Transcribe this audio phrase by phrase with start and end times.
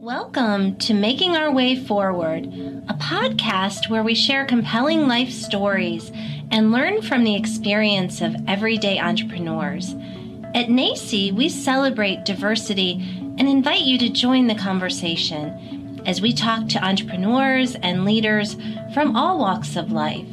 [0.00, 2.44] Welcome to Making Our Way Forward,
[2.88, 6.12] a podcast where we share compelling life stories
[6.52, 9.94] and learn from the experience of everyday entrepreneurs.
[10.54, 12.92] At NACCE, we celebrate diversity
[13.38, 18.56] and invite you to join the conversation as we talk to entrepreneurs and leaders
[18.94, 20.28] from all walks of life.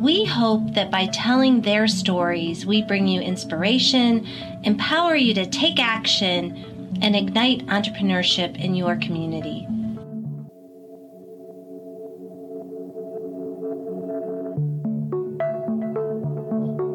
[0.00, 4.26] We hope that by telling their stories, we bring you inspiration,
[4.64, 9.66] empower you to take action, and ignite entrepreneurship in your community.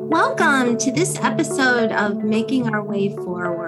[0.10, 3.61] Welcome to this episode of Making Our Way Forward.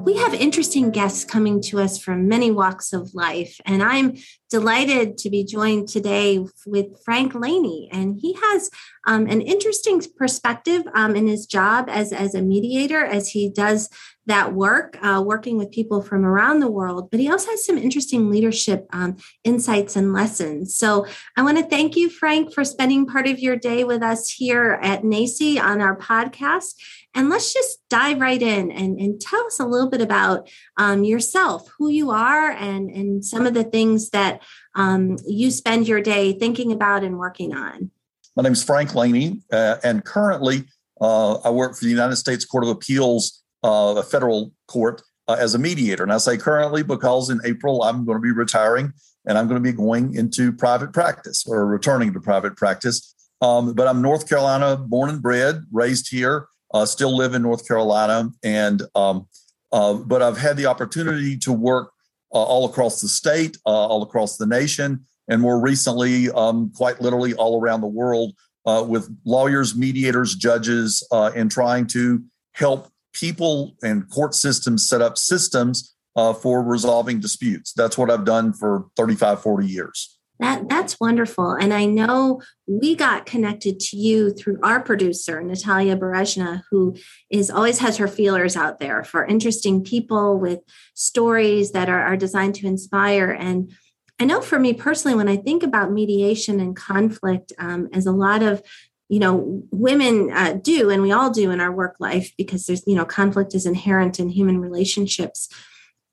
[0.00, 4.16] We have interesting guests coming to us from many walks of life, and I'm
[4.50, 7.88] delighted to be joined today with Frank Laney.
[7.90, 8.68] And he has
[9.06, 13.88] um, an interesting perspective um, in his job as, as a mediator as he does
[14.26, 17.78] that work, uh, working with people from around the world, but he also has some
[17.78, 20.76] interesting leadership um, insights and lessons.
[20.76, 21.06] So
[21.36, 24.78] I want to thank you, Frank, for spending part of your day with us here
[24.82, 26.74] at NACCE on our podcast.
[27.14, 31.04] And let's just dive right in and, and tell us a little bit about um,
[31.04, 34.42] yourself, who you are, and, and some of the things that
[34.74, 37.90] um, you spend your day thinking about and working on.
[38.34, 40.64] My name is Frank Laney, uh, and currently
[41.02, 45.36] uh, I work for the United States Court of Appeals uh, a federal court uh,
[45.38, 46.02] as a mediator.
[46.02, 48.92] And I say currently because in April I'm going to be retiring
[49.26, 53.14] and I'm going to be going into private practice or returning to private practice.
[53.40, 57.66] Um, but I'm North Carolina born and bred, raised here, uh, still live in North
[57.66, 59.26] Carolina, and um,
[59.72, 61.92] uh, but I've had the opportunity to work
[62.32, 67.00] uh, all across the state, uh, all across the nation, and more recently, um, quite
[67.00, 68.34] literally all around the world
[68.66, 75.18] uh, with lawyers, mediators, judges, in trying to help people and court systems set up
[75.18, 77.72] systems uh, for resolving disputes.
[77.72, 80.11] That's what I've done for 35, 40 years.
[80.42, 81.52] That, that's wonderful.
[81.52, 86.96] And I know we got connected to you through our producer, Natalia Berezhna, who
[87.30, 90.58] is always has her feelers out there for interesting people with
[90.94, 93.30] stories that are, are designed to inspire.
[93.30, 93.72] And
[94.18, 98.12] I know for me personally, when I think about mediation and conflict, um, as a
[98.12, 98.62] lot of
[99.08, 102.82] you know women uh, do and we all do in our work life because there's
[102.86, 105.50] you know conflict is inherent in human relationships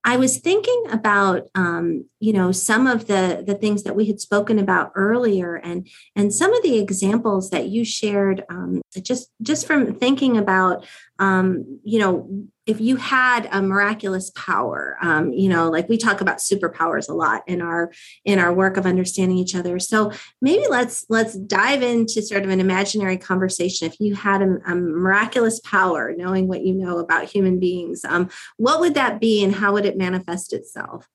[0.03, 4.19] i was thinking about um, you know some of the the things that we had
[4.19, 9.65] spoken about earlier and and some of the examples that you shared um, just just
[9.65, 10.85] from thinking about
[11.19, 12.29] um, you know
[12.69, 17.13] if you had a miraculous power um, you know like we talk about superpowers a
[17.13, 17.91] lot in our
[18.25, 19.79] in our work of understanding each other.
[19.79, 23.87] So maybe let's let's dive into sort of an imaginary conversation.
[23.87, 28.29] If you had a, a miraculous power knowing what you know about human beings um,
[28.57, 31.07] what would that be and how would it manifest itself?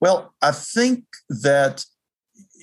[0.00, 1.84] Well i think that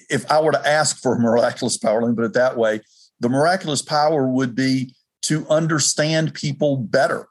[0.09, 2.81] if i were to ask for a miraculous power let me put it that way
[3.19, 7.28] the miraculous power would be to understand people better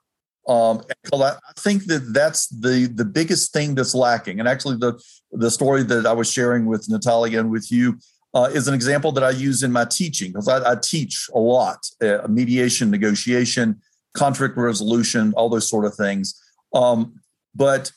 [0.50, 4.40] um, I think that that's the the biggest thing that's lacking.
[4.40, 5.00] And actually, the
[5.30, 7.98] the story that I was sharing with Natalia and with you
[8.34, 11.38] uh, is an example that I use in my teaching because I, I, teach a
[11.38, 13.80] lot uh, mediation, negotiation,
[14.14, 16.40] conflict resolution, all those sort of things.
[16.74, 17.20] Um,
[17.54, 17.92] but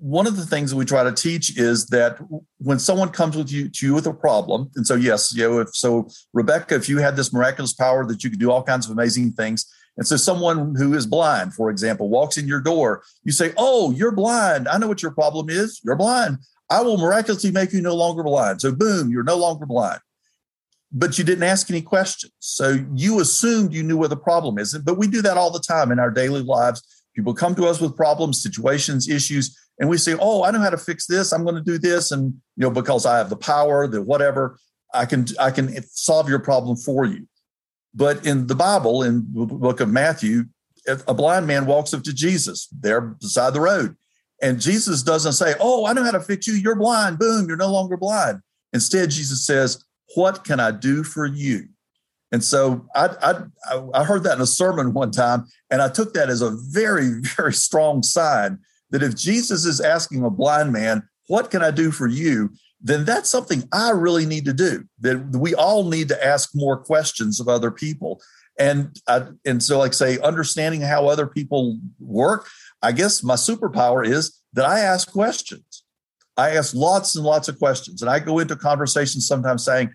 [0.00, 2.18] one of the things that we try to teach is that
[2.58, 5.60] when someone comes with you to you with a problem, and so yes, you know,
[5.60, 8.86] if so, Rebecca, if you had this miraculous power that you could do all kinds
[8.86, 9.66] of amazing things,
[9.96, 13.92] and so someone who is blind, for example, walks in your door, you say, Oh,
[13.92, 14.68] you're blind.
[14.68, 15.80] I know what your problem is.
[15.84, 16.38] You're blind.
[16.70, 18.60] I will miraculously make you no longer blind.
[18.60, 20.00] So, boom, you're no longer blind.
[20.90, 22.32] But you didn't ask any questions.
[22.38, 24.76] So you assumed you knew where the problem is.
[24.78, 26.82] But we do that all the time in our daily lives.
[27.14, 30.70] People come to us with problems, situations, issues, and we say, Oh, I know how
[30.70, 31.32] to fix this.
[31.32, 32.10] I'm going to do this.
[32.10, 34.58] And, you know, because I have the power, the whatever,
[34.92, 37.26] I can, I can solve your problem for you.
[37.94, 40.44] But in the Bible, in the book of Matthew,
[40.86, 43.96] a blind man walks up to Jesus there beside the road.
[44.42, 46.54] And Jesus doesn't say, Oh, I know how to fix you.
[46.54, 47.18] You're blind.
[47.18, 48.40] Boom, you're no longer blind.
[48.72, 49.82] Instead, Jesus says,
[50.16, 51.68] What can I do for you?
[52.32, 56.14] And so I, I, I heard that in a sermon one time, and I took
[56.14, 58.58] that as a very, very strong sign
[58.90, 62.50] that if Jesus is asking a blind man, What can I do for you?
[62.84, 64.84] Then that's something I really need to do.
[65.00, 68.20] That we all need to ask more questions of other people.
[68.58, 72.46] And I, and so, like say, understanding how other people work.
[72.82, 75.82] I guess my superpower is that I ask questions.
[76.36, 79.90] I ask lots and lots of questions, and I go into conversations sometimes saying,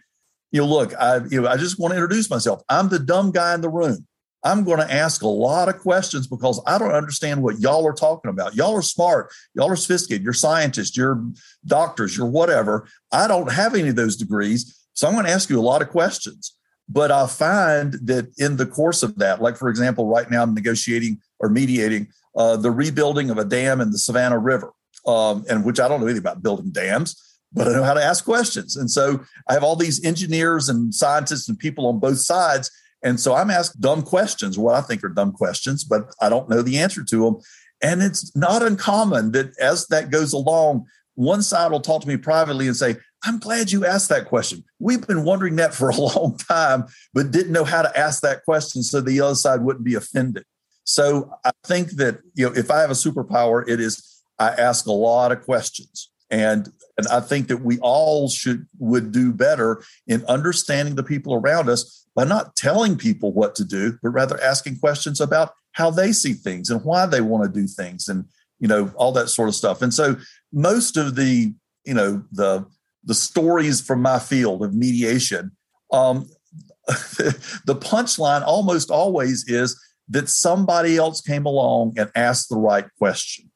[0.52, 2.64] "You know, look, I you know, I just want to introduce myself.
[2.70, 4.08] I'm the dumb guy in the room.
[4.44, 7.94] I'm going to ask a lot of questions because I don't understand what y'all are
[7.94, 8.56] talking about.
[8.56, 11.24] Y'all are smart, y'all are sophisticated, you're scientists, you're
[11.66, 12.88] doctors, you're whatever.
[13.12, 14.88] I don't have any of those degrees.
[14.94, 16.56] So I'm going to ask you a lot of questions.
[16.92, 20.56] But I find that in the course of that, like for example, right now I'm
[20.56, 24.74] negotiating or mediating uh, the rebuilding of a dam in the Savannah River,
[25.06, 28.04] um, and which I don't know anything about building dams, but I know how to
[28.04, 28.76] ask questions.
[28.76, 32.72] And so I have all these engineers and scientists and people on both sides.
[33.04, 36.50] And so I'm asked dumb questions, what I think are dumb questions, but I don't
[36.50, 37.38] know the answer to them.
[37.82, 40.86] And it's not uncommon that as that goes along,
[41.16, 44.64] one side will talk to me privately and say, I'm glad you asked that question.
[44.80, 48.44] We've been wondering that for a long time, but didn't know how to ask that
[48.44, 50.46] question so the other side wouldn't be offended.
[50.84, 54.88] So I think that you know if I have a superpower, it is I ask
[54.88, 56.10] a lot of questions.
[56.32, 56.70] And
[57.00, 61.70] and I think that we all should would do better in understanding the people around
[61.70, 66.12] us by not telling people what to do, but rather asking questions about how they
[66.12, 68.26] see things and why they want to do things and
[68.60, 69.82] you know all that sort of stuff.
[69.82, 70.18] And so
[70.52, 71.54] most of the
[71.86, 72.66] you know the
[73.06, 75.52] the stories from my field of mediation,
[75.94, 76.30] um,
[76.88, 83.50] the punchline almost always is that somebody else came along and asked the right question.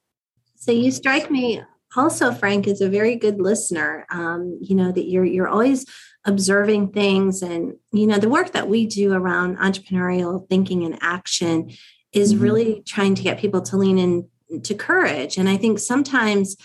[0.56, 1.62] So you strike me
[1.96, 4.06] also, Frank, is a very good listener.
[4.10, 5.86] Um, you know that you're you're always
[6.26, 11.72] observing things, and you know the work that we do around entrepreneurial thinking and action
[12.12, 12.44] is mm-hmm.
[12.44, 15.38] really trying to get people to lean into courage.
[15.38, 16.56] And I think sometimes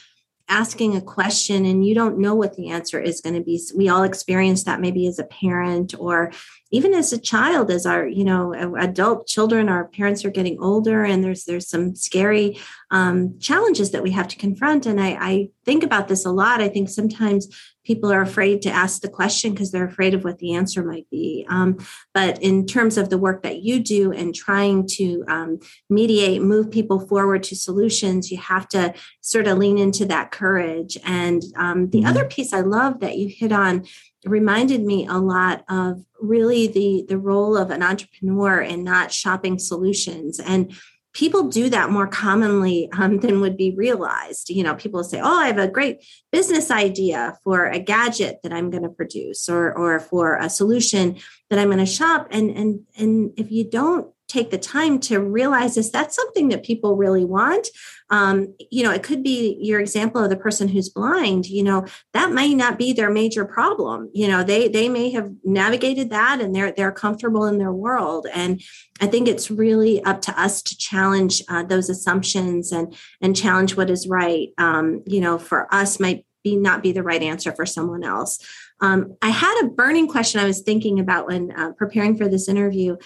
[0.49, 3.61] asking a question and you don't know what the answer is going to be.
[3.77, 6.33] We all experience that maybe as a parent or
[6.71, 11.03] even as a child as our you know adult children our parents are getting older
[11.03, 12.59] and there's there's some scary
[12.91, 14.87] um, challenges that we have to confront.
[14.87, 16.61] And I, I think about this a lot.
[16.61, 17.49] I think sometimes
[17.89, 21.09] people are afraid to ask the question because they're afraid of what the answer might
[21.11, 21.47] be.
[21.49, 21.79] Um,
[22.13, 25.59] but in terms of the work that you do and trying to um,
[25.89, 28.93] mediate move people forward to solutions you have to
[29.23, 30.99] sort of lean into that courage.
[31.03, 32.09] And um, the mm-hmm.
[32.09, 33.87] other piece i love that you hit on
[34.27, 39.59] reminded me a lot of really the the role of an entrepreneur and not shopping
[39.59, 40.39] solutions.
[40.39, 40.75] And
[41.19, 44.51] people do that more commonly um, than would be realized.
[44.51, 48.53] You know people say oh i have a great business idea for a gadget that
[48.53, 51.17] i'm going to produce or or for a solution
[51.51, 55.19] that i'm going to shop and and and if you don't take the time to
[55.21, 57.69] realize this that's something that people really want?
[58.11, 61.85] Um, you know it could be your example of the person who's blind you know
[62.15, 64.11] that may not be their major problem.
[64.13, 68.27] You know they they may have navigated that and they're they're comfortable in their world.
[68.33, 68.63] And
[69.01, 73.77] i think it's really up to us to challenge uh, those assumptions and and challenge
[73.77, 74.49] what is right.
[74.59, 78.39] Um, you know for us might be not be the right answer for someone else.
[78.81, 82.49] Um, i had a burning question i was thinking about when uh, preparing for this
[82.49, 82.97] interview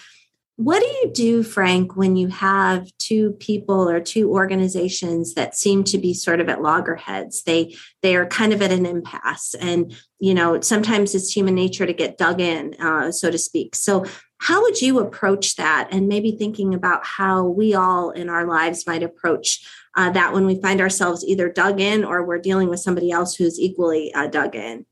[0.63, 5.83] what do you do, Frank, when you have two people or two organizations that seem
[5.83, 7.43] to be sort of at loggerheads?
[7.43, 11.85] They they are kind of at an impasse, and you know sometimes it's human nature
[11.85, 13.75] to get dug in, uh, so to speak.
[13.75, 14.05] So,
[14.37, 15.89] how would you approach that?
[15.91, 19.67] And maybe thinking about how we all in our lives might approach
[19.97, 23.35] uh, that when we find ourselves either dug in or we're dealing with somebody else
[23.35, 24.85] who's equally uh, dug in.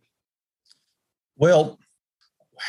[1.37, 1.79] Well,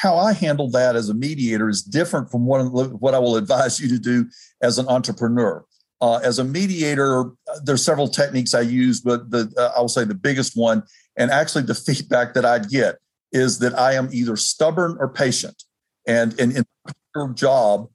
[0.00, 2.62] how I handle that as a mediator is different from what,
[3.00, 4.28] what I will advise you to do
[4.62, 5.64] as an entrepreneur.
[6.00, 7.30] Uh, as a mediator,
[7.62, 10.82] there's several techniques I use, but the uh, I'll say the biggest one,
[11.16, 12.96] and actually the feedback that I get
[13.32, 15.62] is that I am either stubborn or patient.
[16.06, 16.64] And, and in
[17.14, 17.88] your job,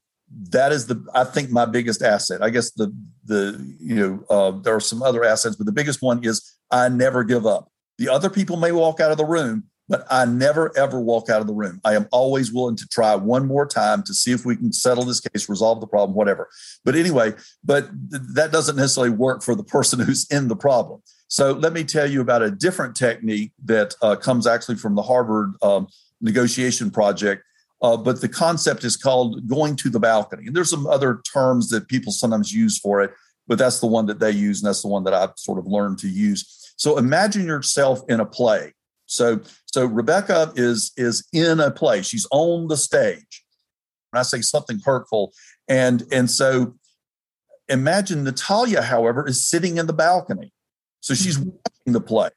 [0.49, 2.41] that is the I think my biggest asset.
[2.41, 2.93] I guess the
[3.25, 6.89] the you know uh, there are some other assets, but the biggest one is I
[6.89, 7.71] never give up.
[7.97, 11.41] The other people may walk out of the room, but I never ever walk out
[11.41, 11.79] of the room.
[11.83, 15.03] I am always willing to try one more time to see if we can settle
[15.03, 16.49] this case, resolve the problem, whatever.
[16.83, 21.01] But anyway, but th- that doesn't necessarily work for the person who's in the problem.
[21.29, 25.01] So let me tell you about a different technique that uh, comes actually from the
[25.01, 25.87] Harvard um,
[26.21, 27.43] negotiation project.
[27.81, 30.47] Uh, but the concept is called going to the balcony.
[30.47, 33.11] And there's some other terms that people sometimes use for it,
[33.45, 35.67] but that's the one that they use, and that's the one that I've sort of
[35.67, 36.73] learned to use.
[36.75, 38.73] So imagine yourself in a play
[39.07, 39.39] so
[39.77, 42.01] so Rebecca is is in a play.
[42.01, 43.45] She's on the stage.
[44.09, 45.33] When I say something hurtful,
[45.67, 46.73] and and so
[47.69, 50.51] imagine Natalia, however, is sitting in the balcony.
[51.01, 51.49] So she's mm-hmm.
[51.49, 52.29] watching the play.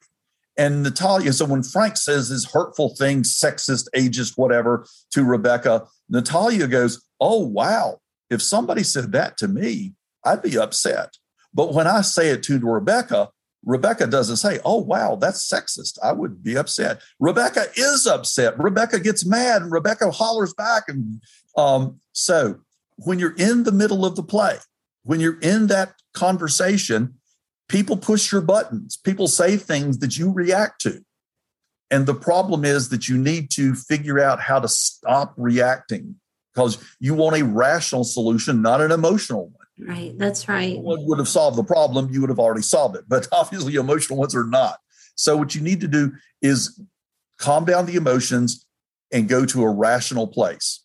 [0.59, 6.67] And Natalia, so when Frank says his hurtful things, sexist, ageist, whatever, to Rebecca, Natalia
[6.67, 8.01] goes, Oh, wow.
[8.29, 9.95] If somebody said that to me,
[10.27, 11.17] I'd be upset.
[11.55, 13.31] But when I say it to Rebecca,
[13.65, 15.99] Rebecca doesn't say, Oh, wow, that's sexist.
[16.03, 17.01] I would be upset.
[17.19, 18.59] Rebecca is upset.
[18.59, 20.85] Rebecca gets mad and Rebecca hollers back.
[20.89, 21.23] And
[21.57, 22.61] um, so
[22.97, 24.57] when you're in the middle of the play,
[25.03, 27.15] when you're in that conversation,
[27.69, 31.05] people push your buttons, people say things that you react to.
[31.91, 36.17] And the problem is that you need to figure out how to stop reacting
[36.55, 39.60] because you want a rational solution, not an emotional one.
[39.87, 40.79] Right, that's right.
[40.79, 43.05] One would have solved the problem, you would have already solved it.
[43.09, 44.79] But obviously, emotional ones are not.
[45.15, 46.81] So, what you need to do is
[47.39, 48.65] calm down the emotions
[49.13, 50.85] and go to a rational place.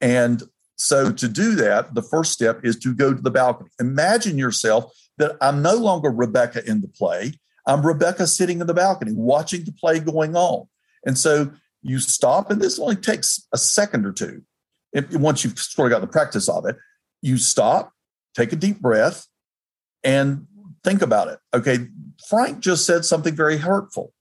[0.00, 0.42] And
[0.76, 3.70] so, to do that, the first step is to go to the balcony.
[3.80, 7.34] Imagine yourself that I'm no longer Rebecca in the play.
[7.66, 10.66] I'm Rebecca sitting in the balcony watching the play going on.
[11.06, 14.42] And so you stop, and this only takes a second or two.
[15.12, 16.76] Once you've sort of got the practice of it,
[17.20, 17.92] you stop,
[18.34, 19.26] take a deep breath,
[20.02, 20.46] and
[20.82, 21.38] think about it.
[21.54, 21.88] Okay,
[22.28, 24.12] Frank just said something very hurtful.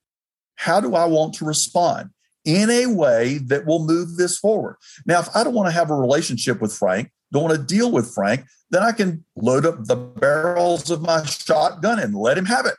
[0.56, 2.10] How do I want to respond
[2.46, 4.78] in a way that will move this forward?
[5.06, 7.92] Now, if I don't want to have a relationship with Frank, don't want to deal
[7.92, 12.46] with Frank, then I can load up the barrels of my shotgun and let him
[12.46, 12.76] have it.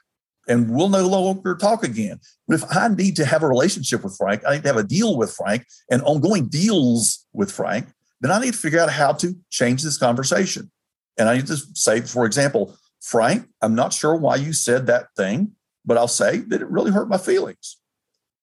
[0.46, 2.20] And we'll no longer talk again.
[2.46, 4.84] But if I need to have a relationship with Frank, I need to have a
[4.84, 7.88] deal with Frank and ongoing deals with Frank,
[8.20, 10.70] then I need to figure out how to change this conversation.
[11.16, 15.08] And I need to say, for example, Frank, I'm not sure why you said that
[15.16, 15.52] thing,
[15.84, 17.78] but I'll say that it really hurt my feelings.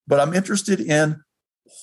[0.08, 1.22] But I'm interested in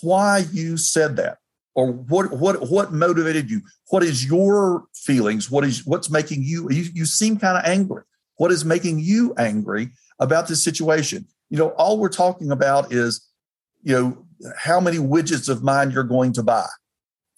[0.02, 1.38] why you said that
[1.74, 3.62] or what what what motivated you?
[3.88, 5.50] What is your feelings?
[5.50, 8.02] What is what's making you you, you seem kind of angry.
[8.36, 11.26] What is making you angry about this situation?
[11.50, 13.26] You know all we're talking about is
[13.82, 14.26] you know
[14.56, 16.66] how many widgets of mine you're going to buy.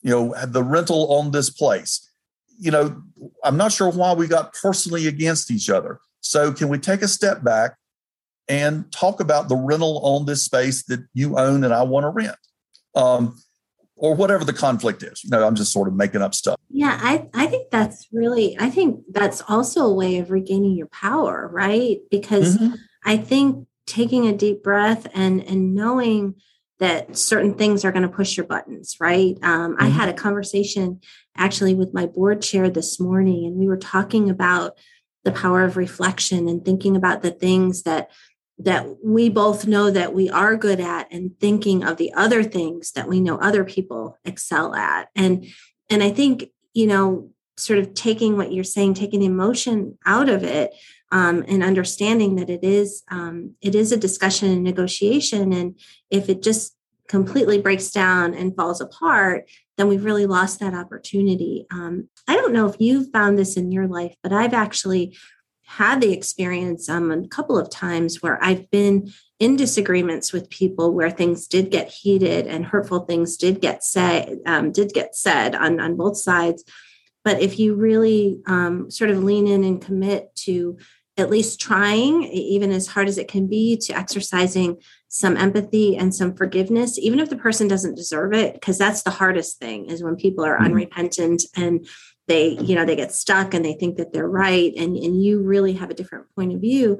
[0.02, 2.09] You know the rental on this place
[2.60, 3.02] you know
[3.44, 7.08] i'm not sure why we got personally against each other so can we take a
[7.08, 7.76] step back
[8.48, 12.10] and talk about the rental on this space that you own and i want to
[12.10, 12.36] rent
[12.94, 13.36] um,
[14.00, 15.22] or whatever the conflict is.
[15.22, 16.58] You know, I'm just sort of making up stuff.
[16.70, 20.88] Yeah, I, I think that's really, I think that's also a way of regaining your
[20.88, 21.98] power, right?
[22.10, 22.74] Because mm-hmm.
[23.04, 26.36] I think taking a deep breath and and knowing
[26.80, 29.36] that certain things are going to push your buttons, right?
[29.42, 29.84] Um, mm-hmm.
[29.84, 31.00] I had a conversation
[31.36, 34.76] actually with my board chair this morning, and we were talking about
[35.24, 38.10] the power of reflection and thinking about the things that
[38.58, 42.92] that we both know that we are good at and thinking of the other things
[42.92, 45.46] that we know other people excel at and
[45.88, 50.42] and i think you know sort of taking what you're saying taking emotion out of
[50.42, 50.72] it
[51.12, 55.78] um, and understanding that it is um, it is a discussion and negotiation and
[56.10, 56.76] if it just
[57.08, 62.52] completely breaks down and falls apart then we've really lost that opportunity um, i don't
[62.52, 65.16] know if you've found this in your life but i've actually
[65.70, 70.92] had the experience um, a couple of times where I've been in disagreements with people
[70.92, 75.54] where things did get heated and hurtful things did get said um, did get said
[75.54, 76.64] on on both sides.
[77.24, 80.78] But if you really um, sort of lean in and commit to
[81.16, 86.14] at least trying, even as hard as it can be, to exercising some empathy and
[86.14, 90.02] some forgiveness, even if the person doesn't deserve it, because that's the hardest thing is
[90.02, 90.66] when people are mm-hmm.
[90.66, 91.86] unrepentant and
[92.30, 95.42] they you know they get stuck and they think that they're right and and you
[95.42, 96.98] really have a different point of view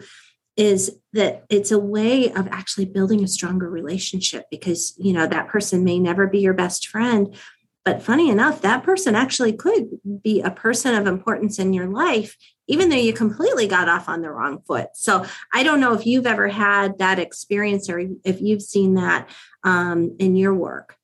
[0.57, 5.49] is that it's a way of actually building a stronger relationship because you know that
[5.49, 7.37] person may never be your best friend
[7.85, 9.89] but funny enough that person actually could
[10.23, 14.23] be a person of importance in your life even though you completely got off on
[14.23, 18.41] the wrong foot so i don't know if you've ever had that experience or if
[18.41, 19.29] you've seen that
[19.65, 20.97] um, in your work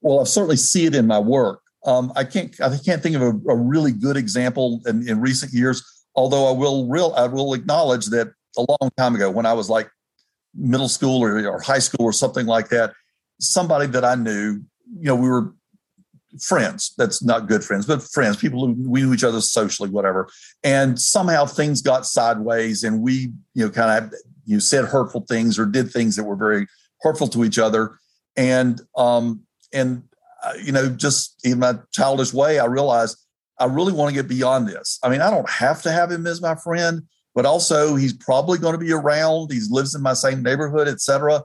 [0.00, 3.22] well i certainly see it in my work um, I can't I can't think of
[3.22, 5.82] a, a really good example in, in, recent years.
[6.14, 9.70] Although I will real I will acknowledge that a long time ago, when I was
[9.70, 9.90] like
[10.54, 12.92] middle school or, or high school or something like that,
[13.40, 14.60] somebody that I knew,
[14.98, 15.54] you know, we were
[16.40, 16.94] friends.
[16.96, 20.28] That's not good friends, but friends, people who we knew each other socially, whatever.
[20.62, 24.12] And somehow things got sideways, and we, you know, kind of
[24.44, 26.66] you know, said hurtful things or did things that were very
[27.02, 27.98] hurtful to each other.
[28.36, 29.42] And um,
[29.72, 30.02] and
[30.62, 33.18] you know, just in my childish way, I realized
[33.58, 34.98] I really want to get beyond this.
[35.02, 37.02] I mean, I don't have to have him as my friend,
[37.34, 39.52] but also he's probably going to be around.
[39.52, 41.42] He lives in my same neighborhood, etc.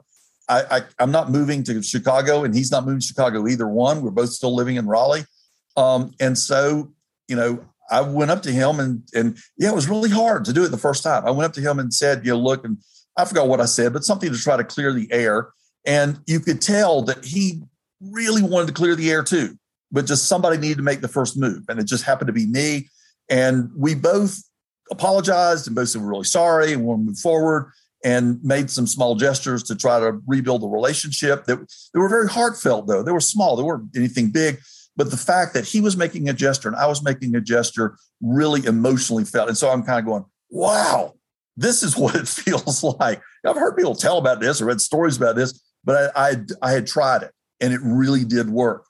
[0.47, 3.67] I, I, am not moving to Chicago, and he's not moving to Chicago either.
[3.67, 5.25] One, we're both still living in Raleigh,
[5.75, 6.93] um, and so
[7.27, 10.53] you know, I went up to him and and yeah, it was really hard to
[10.53, 11.25] do it the first time.
[11.25, 12.77] I went up to him and said, you know, look, and
[13.17, 15.49] I forgot what I said, but something to try to clear the air.
[15.85, 17.61] And you could tell that he
[18.01, 19.57] really wanted to clear the air too,
[19.91, 21.63] but just somebody needed to make the first move.
[21.69, 22.89] And it just happened to be me.
[23.29, 24.41] And we both
[24.91, 27.71] apologized and both said we're really sorry and to move forward
[28.03, 31.57] and made some small gestures to try to rebuild the relationship that
[31.93, 33.01] they were very heartfelt though.
[33.01, 34.59] They were small, they weren't anything big.
[34.97, 37.97] But the fact that he was making a gesture and I was making a gesture
[38.21, 39.49] really emotionally felt.
[39.49, 41.13] And so I'm kind of going, wow,
[41.57, 43.21] this is what it feels like.
[43.45, 46.71] I've heard people tell about this or read stories about this, but I, I, I
[46.71, 48.85] had tried it and it really did work.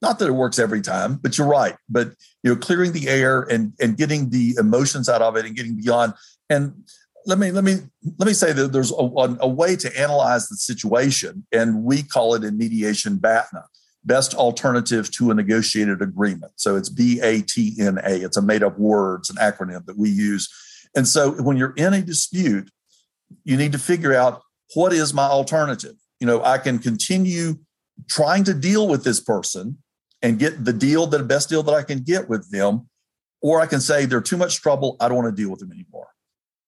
[0.00, 1.74] Not that it works every time, but you're right.
[1.88, 5.56] But you know, clearing the air and and getting the emotions out of it and
[5.56, 6.14] getting beyond.
[6.48, 6.88] And
[7.26, 7.76] let me let me
[8.18, 12.34] let me say that there's a, a way to analyze the situation, and we call
[12.34, 13.64] it in mediation BATNA,
[14.04, 16.52] best alternative to a negotiated agreement.
[16.56, 18.16] So it's B A T N A.
[18.16, 20.48] It's a made up words, an acronym that we use.
[20.96, 22.70] And so when you're in a dispute,
[23.44, 24.42] you need to figure out
[24.74, 25.96] what is my alternative.
[26.20, 27.58] You know, I can continue
[28.08, 29.78] trying to deal with this person
[30.22, 32.88] and get the deal, the best deal that I can get with them,
[33.42, 34.96] or I can say they're too much trouble.
[35.00, 36.08] I don't want to deal with them anymore.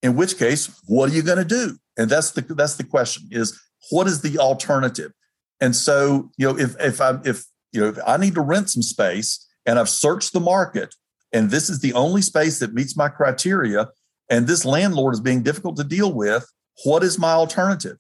[0.03, 1.77] In which case, what are you going to do?
[1.97, 5.13] And that's the that's the question: is what is the alternative?
[5.61, 8.71] And so, you know, if if I if you know if I need to rent
[8.71, 10.95] some space and I've searched the market
[11.33, 13.89] and this is the only space that meets my criteria,
[14.29, 16.47] and this landlord is being difficult to deal with,
[16.85, 17.99] what is my alternative?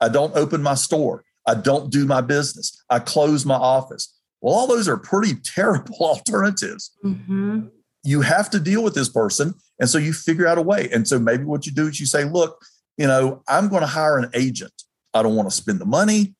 [0.00, 1.24] I don't open my store.
[1.46, 2.82] I don't do my business.
[2.90, 4.14] I close my office.
[4.40, 6.90] Well, all those are pretty terrible alternatives.
[7.04, 7.66] Mm-hmm.
[8.02, 9.54] You have to deal with this person.
[9.78, 10.88] And so you figure out a way.
[10.92, 12.64] And so maybe what you do is you say, look,
[12.96, 14.72] you know, I'm going to hire an agent.
[15.14, 16.34] I don't want to spend the money,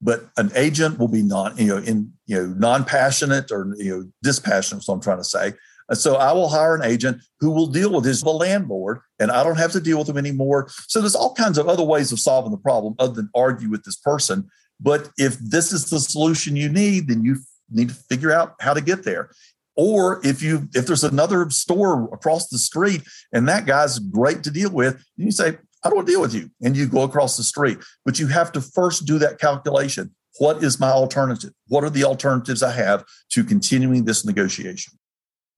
[0.00, 4.10] but an agent will be non, you know, in, you know, non-passionate or, you know,
[4.22, 5.52] dispassionate, so I'm trying to say.
[5.88, 9.44] And so I will hire an agent who will deal with his landlord and I
[9.44, 10.68] don't have to deal with him anymore.
[10.88, 13.84] So there's all kinds of other ways of solving the problem other than argue with
[13.84, 14.48] this person.
[14.80, 17.36] But if this is the solution you need, then you
[17.70, 19.30] need to figure out how to get there.
[19.76, 23.02] Or if you if there's another store across the street
[23.32, 26.34] and that guy's great to deal with, you say, I don't want to deal with
[26.34, 26.50] you.
[26.62, 27.78] And you go across the street.
[28.04, 30.14] But you have to first do that calculation.
[30.38, 31.52] What is my alternative?
[31.68, 34.94] What are the alternatives I have to continuing this negotiation?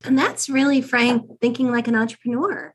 [0.05, 2.75] And that's really, Frank, thinking like an entrepreneur.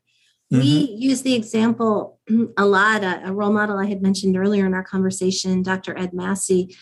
[0.52, 0.60] Mm-hmm.
[0.60, 2.18] We use the example
[2.56, 3.02] a lot.
[3.02, 5.96] A, a, role model I had mentioned earlier in our conversation, Dr.
[5.96, 6.76] Ed Massey,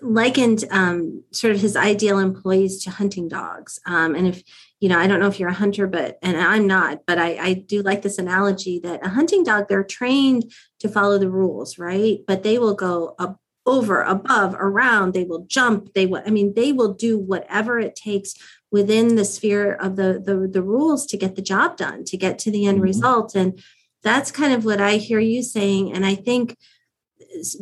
[0.00, 3.80] likened um, sort of his ideal employees to hunting dogs.
[3.86, 4.42] Um, and if,
[4.80, 7.38] you know, I don't know if you're a hunter, but, and I'm not, but I,
[7.38, 11.78] I do like this analogy that a hunting dog, they're trained to follow the rules,
[11.78, 12.18] right?
[12.26, 16.54] But they will go up over, above, around, they will jump, they will, I mean,
[16.54, 18.34] they will do whatever it takes
[18.70, 22.38] within the sphere of the, the, the rules to get the job done, to get
[22.38, 22.84] to the end mm-hmm.
[22.84, 23.34] result.
[23.34, 23.62] And
[24.02, 25.92] that's kind of what I hear you saying.
[25.92, 26.56] And I think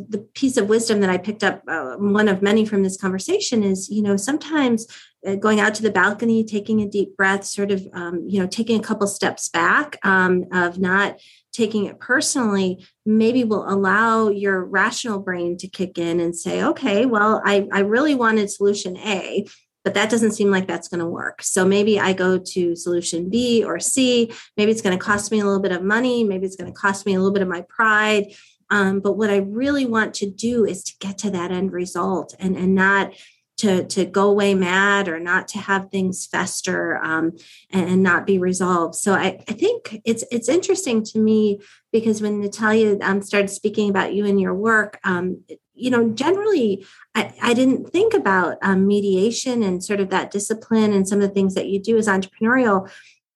[0.09, 3.63] the piece of wisdom that I picked up, uh, one of many from this conversation,
[3.63, 4.87] is you know sometimes
[5.25, 8.47] uh, going out to the balcony, taking a deep breath, sort of um, you know
[8.47, 11.19] taking a couple steps back um, of not
[11.57, 17.07] taking it personally, maybe will allow your rational brain to kick in and say, okay,
[17.07, 19.47] well, I, I really wanted solution A,
[19.83, 21.41] but that doesn't seem like that's going to work.
[21.41, 24.31] So maybe I go to solution B or C.
[24.55, 26.23] Maybe it's going to cost me a little bit of money.
[26.23, 28.25] Maybe it's going to cost me a little bit of my pride.
[28.69, 32.35] Um, but what I really want to do is to get to that end result
[32.39, 33.13] and, and not
[33.57, 37.35] to, to go away mad or not to have things fester um,
[37.71, 38.95] and, not be resolved.
[38.95, 41.59] So I, I think it's it's interesting to me
[41.91, 46.85] because when Natalia um, started speaking about you and your work, um, you know, generally
[47.15, 51.27] I, I didn't think about um, mediation and sort of that discipline and some of
[51.27, 52.89] the things that you do as entrepreneurial.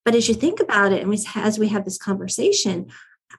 [0.06, 2.92] But as you think about it, and we, as we have this conversation,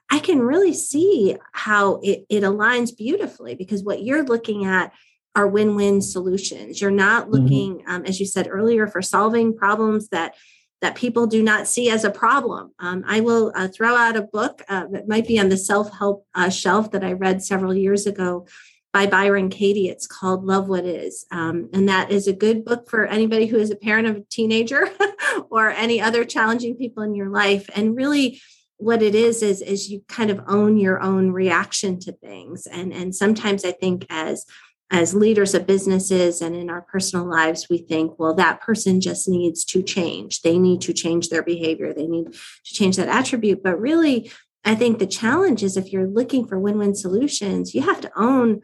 [0.09, 4.93] I can really see how it, it aligns beautifully because what you're looking at
[5.35, 6.79] are win-win solutions.
[6.81, 7.31] You're not mm-hmm.
[7.31, 7.89] looking, mm-hmm.
[7.89, 10.35] um, as you said earlier, for solving problems that
[10.81, 12.73] that people do not see as a problem.
[12.77, 16.27] Um, I will uh, throw out a book uh, that might be on the self-help
[16.35, 18.47] uh, shelf that I read several years ago
[18.91, 19.87] by Byron Katie.
[19.87, 21.25] It's called Love What Is.
[21.31, 24.25] Um, and that is a good book for anybody who is a parent of a
[24.29, 24.89] teenager
[25.49, 27.69] or any other challenging people in your life.
[27.73, 28.41] And really,
[28.83, 32.67] what it is is is you kind of own your own reaction to things.
[32.67, 34.45] And and sometimes i think as
[34.91, 39.27] as leaders of businesses and in our personal lives we think well that person just
[39.27, 40.41] needs to change.
[40.41, 41.93] They need to change their behavior.
[41.93, 43.63] They need to change that attribute.
[43.63, 44.31] But really
[44.65, 48.61] i think the challenge is if you're looking for win-win solutions you have to own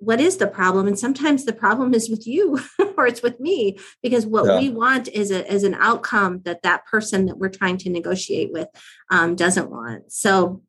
[0.00, 0.86] what is the problem?
[0.86, 2.58] And sometimes the problem is with you
[2.96, 4.58] or it's with me because what yeah.
[4.58, 8.50] we want is a is an outcome that that person that we're trying to negotiate
[8.52, 8.68] with
[9.10, 10.10] um, doesn't want.
[10.10, 10.62] So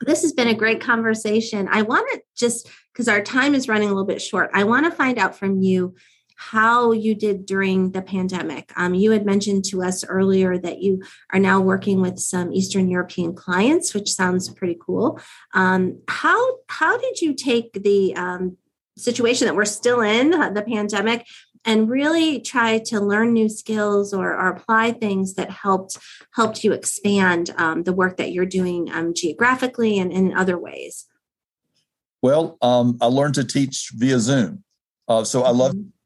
[0.00, 1.68] this has been a great conversation.
[1.70, 4.84] I want to just because our time is running a little bit short i want
[4.84, 5.94] to find out from you
[6.40, 8.72] how you did during the pandemic.
[8.74, 11.02] Um, you had mentioned to us earlier that you
[11.34, 15.20] are now working with some Eastern European clients, which sounds pretty cool.
[15.52, 18.56] Um, how how did you take the um,
[18.96, 21.26] situation that we're still in, uh, the pandemic,
[21.66, 25.98] and really try to learn new skills or, or apply things that helped
[26.32, 30.56] helped you expand um, the work that you're doing um, geographically and, and, in other
[30.56, 31.06] ways?
[32.22, 34.64] Well, um, I learned to teach via Zoom,
[35.06, 35.99] uh, so I love, mm-hmm.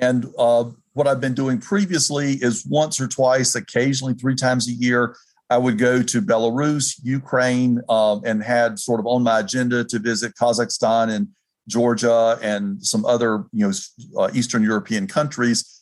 [0.00, 4.72] And uh, what I've been doing previously is once or twice, occasionally three times a
[4.72, 5.16] year.
[5.50, 9.98] I would go to Belarus, Ukraine, um, and had sort of on my agenda to
[9.98, 11.28] visit Kazakhstan and
[11.68, 13.72] Georgia and some other, you know,
[14.18, 15.80] uh, Eastern European countries.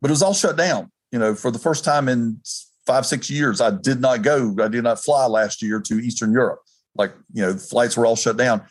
[0.00, 0.90] But it was all shut down.
[1.12, 2.40] You know, for the first time in
[2.86, 4.54] five, six years, I did not go.
[4.60, 6.60] I did not fly last year to Eastern Europe.
[6.96, 8.62] Like, you know, flights were all shut down.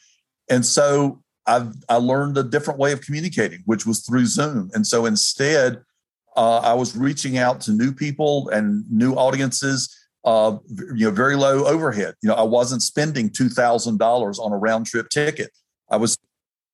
[0.49, 4.69] And so I, I learned a different way of communicating, which was through Zoom.
[4.73, 5.81] And so instead,
[6.35, 9.93] uh, I was reaching out to new people and new audiences.
[10.25, 10.57] Uh,
[10.93, 12.13] you know, very low overhead.
[12.21, 15.51] You know, I wasn't spending two thousand dollars on a round trip ticket.
[15.89, 16.17] I was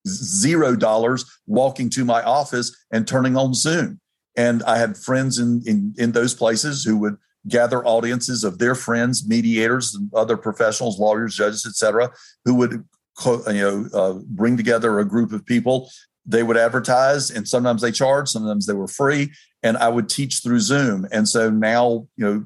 [0.07, 3.99] zero dollars walking to my office and turning on Zoom.
[4.35, 8.73] And I had friends in, in, in those places who would gather audiences of their
[8.73, 12.11] friends, mediators, and other professionals, lawyers, judges, etc.,
[12.45, 12.83] who would
[13.25, 15.89] you know uh, bring together a group of people.
[16.25, 20.41] They would advertise, and sometimes they charged, sometimes they were free, and I would teach
[20.41, 21.05] through Zoom.
[21.11, 22.45] And so now, you know,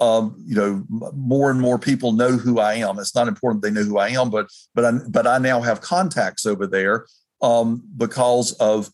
[0.00, 0.84] um, you know,
[1.14, 2.98] more and more people know who I am.
[2.98, 5.80] It's not important they know who I am, but but I but I now have
[5.80, 7.06] contacts over there
[7.42, 8.90] um, because of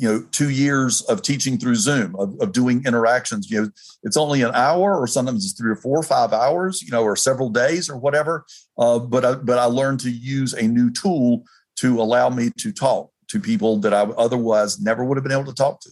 [0.00, 3.50] you know two years of teaching through Zoom of, of doing interactions.
[3.50, 3.70] You know,
[4.02, 7.02] it's only an hour, or sometimes it's three or four or five hours, you know,
[7.02, 8.46] or several days or whatever.
[8.78, 11.44] Uh, but I, but I learned to use a new tool
[11.76, 15.44] to allow me to talk to people that I otherwise never would have been able
[15.44, 15.90] to talk to.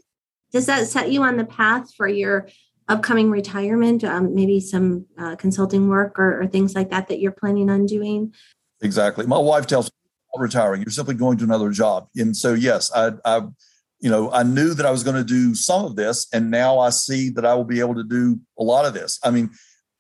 [0.53, 2.49] Does that set you on the path for your
[2.89, 7.31] upcoming retirement, um, maybe some uh, consulting work or, or, things like that that you're
[7.33, 8.33] planning on doing?
[8.81, 9.27] Exactly.
[9.27, 9.91] My wife tells me,
[10.39, 12.09] retiring, you're simply going to another job.
[12.17, 13.43] And so, yes, I, I,
[14.01, 16.79] you know, I knew that I was going to do some of this, and now
[16.79, 19.19] I see that I will be able to do a lot of this.
[19.25, 19.51] I mean,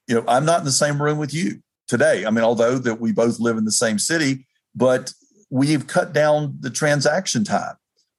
[0.07, 2.25] you know, I'm not in the same room with you today.
[2.25, 5.13] I mean, although that we both live in the same city, but
[5.51, 7.75] we've cut down the transaction time.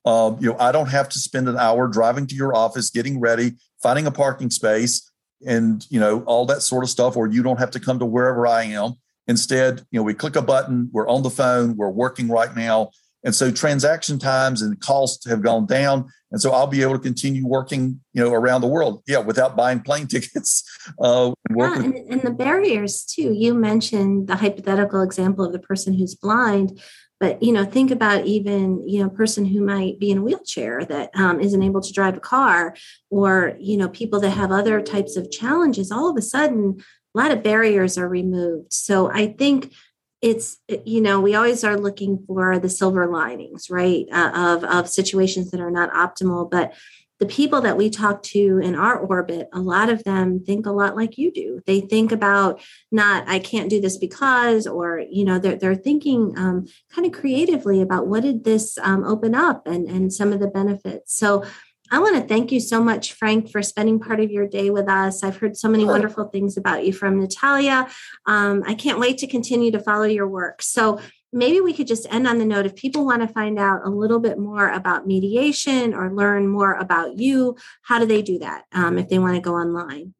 [0.06, 3.20] Uh, you know, I don't have to spend an hour driving to your office, getting
[3.20, 5.10] ready, finding a parking space,
[5.46, 7.15] and you know all that sort of stuff.
[7.15, 8.94] Or you don't have to come to wherever I am.
[9.28, 12.89] Instead, you know, we click a button, we're on the phone, we're working right now,
[13.24, 16.10] and so transaction times and costs have gone down.
[16.32, 19.02] And so I'll be able to continue working, you know, around the world.
[19.08, 20.64] Yeah, without buying plane tickets.
[21.02, 23.34] Uh, yeah, and, and the barriers too.
[23.34, 26.80] You mentioned the hypothetical example of the person who's blind
[27.20, 30.22] but you know think about even you know a person who might be in a
[30.22, 32.76] wheelchair that um, not able to drive a car
[33.10, 36.78] or you know people that have other types of challenges all of a sudden
[37.16, 39.74] a lot of barriers are removed so i think
[40.22, 44.90] it's you know we always are looking for the silver linings right uh, of of
[44.90, 46.74] situations that are not optimal but
[47.20, 50.72] the people that we talk to in our orbit, a lot of them think a
[50.72, 51.62] lot like you do.
[51.66, 56.34] They think about not, I can't do this because, or, you know, they're, they're thinking
[56.38, 60.40] um, kind of creatively about what did this um, open up and, and some of
[60.40, 61.14] the benefits.
[61.14, 61.44] So
[61.91, 64.88] I want to thank you so much, Frank, for spending part of your day with
[64.88, 65.23] us.
[65.23, 67.88] I've heard so many wonderful things about you from Natalia.
[68.28, 70.62] Um, I can't wait to continue to follow your work.
[70.62, 70.99] So
[71.32, 73.89] maybe we could just end on the note if people want to find out a
[73.89, 78.65] little bit more about mediation or learn more about you how do they do that
[78.71, 80.13] um, if they want to go online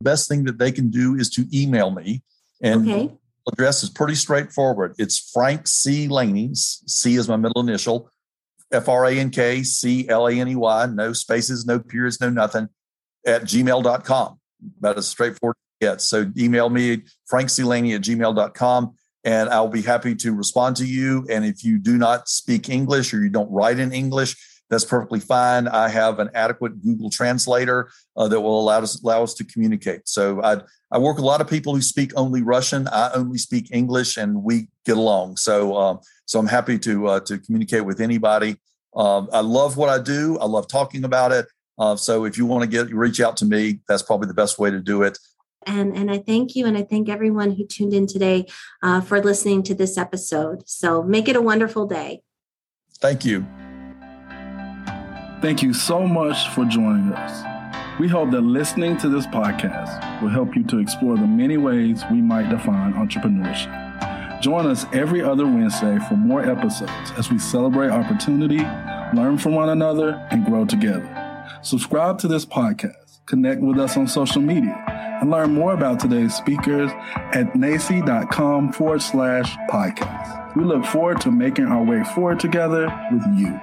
[0.00, 2.22] The best thing that they can do is to email me
[2.60, 3.14] and okay.
[3.50, 8.10] address is pretty straightforward it's frank c laney c is my middle initial
[8.72, 12.68] f-r-a-n-k c-l-a-n-e-y no spaces no periods no nothing
[13.26, 14.38] at gmail.com
[14.80, 16.08] that is straightforward Yes.
[16.08, 20.86] So email me, frank c laney at gmail.com and I'll be happy to respond to
[20.86, 21.26] you.
[21.30, 24.36] And if you do not speak English or you don't write in English,
[24.70, 25.66] that's perfectly fine.
[25.66, 30.06] I have an adequate Google translator uh, that will allow us allow us to communicate.
[30.06, 32.86] So I I work with a lot of people who speak only Russian.
[32.88, 35.38] I only speak English, and we get along.
[35.38, 38.56] So um, so I'm happy to uh, to communicate with anybody.
[38.94, 40.38] Um, I love what I do.
[40.38, 41.46] I love talking about it.
[41.78, 44.58] Uh, so if you want to get reach out to me, that's probably the best
[44.58, 45.18] way to do it.
[45.66, 48.46] And, and I thank you and I thank everyone who tuned in today
[48.82, 50.68] uh, for listening to this episode.
[50.68, 52.22] So make it a wonderful day.
[53.00, 53.46] Thank you.
[55.40, 58.00] Thank you so much for joining us.
[58.00, 62.02] We hope that listening to this podcast will help you to explore the many ways
[62.10, 63.87] we might define entrepreneurship.
[64.40, 68.60] Join us every other Wednesday for more episodes as we celebrate opportunity,
[69.14, 71.14] learn from one another, and grow together.
[71.62, 74.84] Subscribe to this podcast, connect with us on social media
[75.20, 76.90] and learn more about today's speakers
[77.32, 80.54] at nacce.com forward slash podcast.
[80.54, 83.58] We look forward to making our way forward together with you.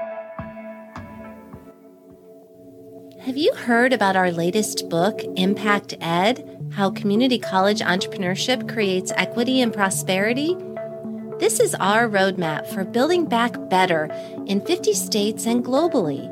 [3.21, 9.61] Have you heard about our latest book, Impact Ed How Community College Entrepreneurship Creates Equity
[9.61, 10.55] and Prosperity?
[11.45, 14.05] This is our roadmap for building back better
[14.47, 16.31] in 50 states and globally.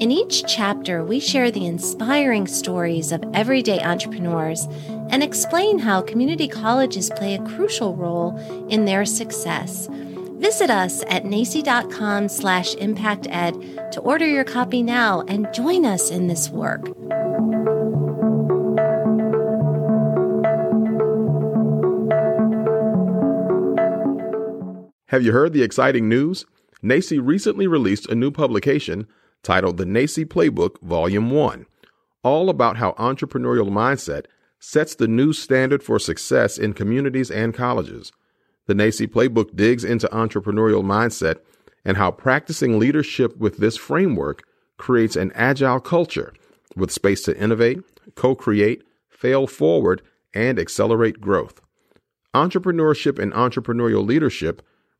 [0.00, 4.68] In each chapter, we share the inspiring stories of everyday entrepreneurs
[5.10, 9.88] and explain how community colleges play a crucial role in their success.
[9.90, 16.28] Visit us at nacce.com slash impacted to order your copy now and join us in
[16.28, 16.86] this work.
[25.10, 26.46] Have you heard the exciting news?
[26.82, 29.06] NACCE recently released a new publication
[29.44, 31.64] titled The NACCE Playbook Volume 1,
[32.24, 34.24] all about how entrepreneurial mindset
[34.58, 38.10] sets the new standard for success in communities and colleges.
[38.66, 41.36] The NACCE Playbook digs into entrepreneurial mindset
[41.84, 44.42] and how practicing leadership with this framework
[44.76, 46.34] creates an agile culture
[46.74, 47.78] with space to innovate,
[48.16, 50.02] co create, fail forward,
[50.34, 51.60] and accelerate growth.
[52.34, 54.62] Entrepreneurship and entrepreneurial leadership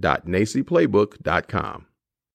[0.00, 1.86] www.nacceplaybook.com.